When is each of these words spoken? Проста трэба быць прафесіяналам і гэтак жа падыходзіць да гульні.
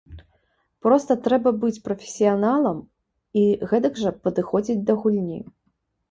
Проста 0.83 1.15
трэба 1.25 1.49
быць 1.63 1.83
прафесіяналам 1.87 2.77
і 3.41 3.43
гэтак 3.73 3.99
жа 4.05 4.13
падыходзіць 4.29 4.77
да 4.89 4.97
гульні. 5.05 5.39